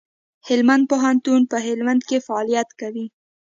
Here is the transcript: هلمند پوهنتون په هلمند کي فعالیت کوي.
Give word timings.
هلمند 0.47 0.83
پوهنتون 0.91 1.41
په 1.51 1.57
هلمند 1.65 2.01
کي 2.09 2.17
فعالیت 2.27 2.69
کوي. 2.79 3.05